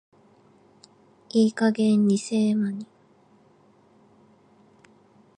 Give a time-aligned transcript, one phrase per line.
[1.29, 2.87] いい加減偽絵保マニ。